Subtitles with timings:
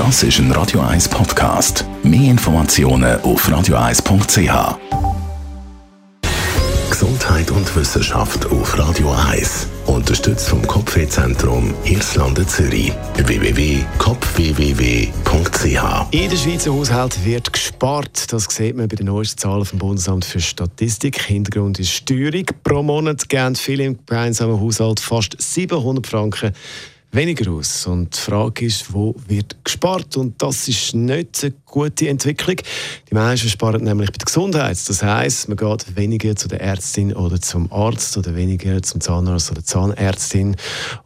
[0.00, 1.84] Das ist ein Radio 1 Podcast.
[2.02, 4.78] Mehr Informationen auf radio1.ch.
[6.88, 9.66] Gesundheit und Wissenschaft auf Radio 1.
[9.84, 12.94] Unterstützt vom Kopfwehzentrum Irlande Zürich.
[13.16, 18.32] www.kopfwww.ch In den Schweizer Haushalt wird gespart.
[18.32, 21.20] Das sieht man bei den neuesten Zahlen vom Bundesamt für Statistik.
[21.20, 22.46] Hintergrund ist Steuerung.
[22.64, 26.52] Pro Monat gehen viele im gemeinsamen Haushalt fast 700 Franken
[27.12, 27.86] weniger aus.
[27.86, 30.16] Und die Frage ist, wo wird gespart?
[30.16, 32.56] Und das ist nicht eine gute Entwicklung.
[33.10, 34.78] Die meisten sparen nämlich bei der Gesundheit.
[34.88, 39.50] Das heißt, man geht weniger zu der Ärztin oder zum Arzt oder weniger zum Zahnarzt
[39.50, 40.56] oder Zahnärztin.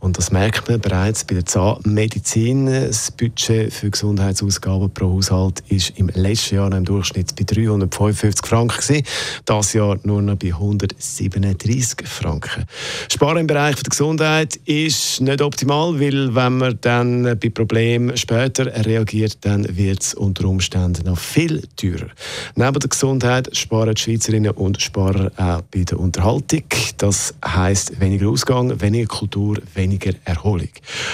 [0.00, 2.66] Und das merkt man bereits bei der Zahnmedizin.
[2.66, 8.80] Das Budget für Gesundheitsausgaben pro Haushalt ist im letzten Jahr im Durchschnitt bei 355 Franken
[8.80, 9.06] gewesen.
[9.44, 12.64] Das Jahr nur noch bei 137 Franken.
[13.10, 18.66] Sparen im Bereich der Gesundheit ist nicht optimal weil wenn man dann bei Problemen später
[18.84, 22.08] reagiert, dann wird es unter Umständen noch viel teurer.
[22.54, 26.64] Neben der Gesundheit sparen die Schweizerinnen und Sparer auch bei der Unterhaltung.
[26.98, 30.68] Das heißt weniger Ausgang, weniger Kultur, weniger Erholung.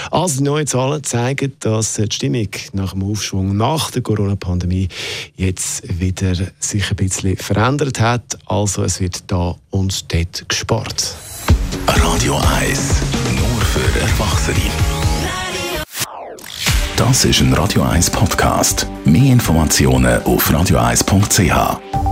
[0.09, 4.87] Also neue Zahlen zeigen, dass die Stimmung nach dem Aufschwung nach der Corona-Pandemie
[5.35, 8.37] jetzt wieder sich ein bisschen verändert hat.
[8.45, 11.15] Also es wird da und dort gespart.
[11.87, 13.20] Radio 1
[13.71, 14.59] für Erwachsene.
[16.97, 18.85] Das ist ein Radio 1 Podcast.
[19.05, 22.10] Mehr Informationen auf radio1.ch.